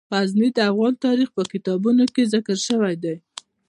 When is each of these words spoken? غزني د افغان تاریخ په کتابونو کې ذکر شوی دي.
غزني 0.13 0.49
د 0.55 0.59
افغان 0.71 0.93
تاریخ 1.05 1.27
په 1.37 1.43
کتابونو 1.53 2.03
کې 2.13 2.29
ذکر 2.33 2.57
شوی 2.67 2.95
دي. 3.03 3.15